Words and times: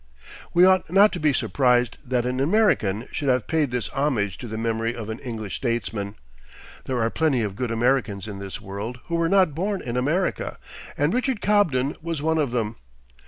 We 0.51 0.65
ought 0.65 0.89
not 0.89 1.11
to 1.11 1.19
be 1.19 1.31
surprised 1.31 1.97
that 2.03 2.25
an 2.25 2.39
American 2.39 3.07
should 3.11 3.29
have 3.29 3.45
paid 3.45 3.69
this 3.69 3.87
homage 3.89 4.39
to 4.39 4.47
the 4.47 4.57
memory 4.57 4.95
of 4.95 5.09
an 5.09 5.19
English 5.19 5.57
statesman. 5.57 6.15
There 6.85 6.99
are 6.99 7.11
plenty 7.11 7.43
of 7.43 7.55
good 7.55 7.69
Americans 7.69 8.27
in 8.27 8.39
this 8.39 8.59
world 8.59 8.97
who 9.09 9.15
were 9.15 9.29
not 9.29 9.53
born 9.53 9.79
in 9.79 9.95
America, 9.97 10.57
and 10.97 11.13
Richard 11.13 11.39
Cobden 11.39 11.95
was 12.01 12.19
one 12.19 12.39
of 12.39 12.49
them. 12.49 12.77